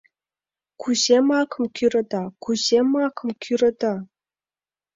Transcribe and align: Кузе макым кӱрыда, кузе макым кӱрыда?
Кузе 0.81 1.17
макым 1.27 1.65
кӱрыда, 1.75 2.23
кузе 2.43 2.79
макым 2.93 3.29
кӱрыда? 3.43 3.95